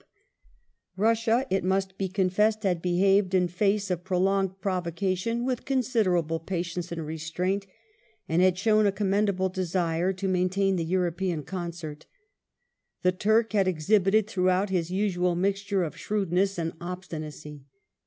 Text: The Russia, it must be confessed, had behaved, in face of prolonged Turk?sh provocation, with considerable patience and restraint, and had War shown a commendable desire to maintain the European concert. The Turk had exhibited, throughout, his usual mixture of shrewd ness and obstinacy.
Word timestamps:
The 0.95 1.01
Russia, 1.03 1.45
it 1.51 1.63
must 1.63 1.95
be 1.95 2.07
confessed, 2.09 2.63
had 2.63 2.81
behaved, 2.81 3.35
in 3.35 3.47
face 3.47 3.91
of 3.91 4.03
prolonged 4.03 4.53
Turk?sh 4.53 4.61
provocation, 4.61 5.45
with 5.45 5.63
considerable 5.63 6.39
patience 6.39 6.91
and 6.91 7.05
restraint, 7.05 7.67
and 8.27 8.41
had 8.41 8.53
War 8.53 8.57
shown 8.57 8.87
a 8.87 8.91
commendable 8.91 9.49
desire 9.49 10.11
to 10.11 10.27
maintain 10.27 10.75
the 10.75 10.85
European 10.85 11.43
concert. 11.43 12.07
The 13.03 13.11
Turk 13.11 13.53
had 13.53 13.67
exhibited, 13.67 14.25
throughout, 14.25 14.71
his 14.71 14.89
usual 14.89 15.35
mixture 15.35 15.83
of 15.83 15.95
shrewd 15.95 16.31
ness 16.33 16.57
and 16.57 16.73
obstinacy. 16.81 17.65